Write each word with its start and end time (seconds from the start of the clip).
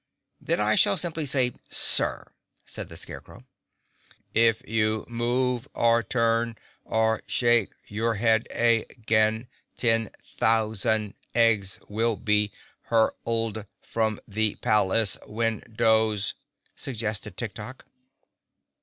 "Then 0.41 0.59
I 0.59 0.73
shall 0.73 0.97
simply 0.97 1.27
say, 1.27 1.51
Sir," 1.69 2.31
said 2.65 2.89
the 2.89 2.97
Scarecrow. 2.97 3.43
"If 4.33 4.67
you 4.67 5.05
move 5.07 5.67
or 5.75 6.01
turn 6.01 6.57
or 6.83 7.21
shake 7.27 7.73
your 7.85 8.15
head 8.15 8.47
a 8.49 8.85
gain, 9.05 9.47
ten 9.77 10.09
thou 10.39 10.73
sand 10.73 11.13
eggs 11.35 11.77
will 11.87 12.15
be 12.15 12.51
hurl 12.85 13.15
ed 13.27 13.67
from 13.83 14.19
the 14.27 14.55
pal 14.55 14.91
ace 14.91 15.19
windows," 15.27 16.33
suggested 16.75 17.37
Tik 17.37 17.53
Tok. 17.53 17.85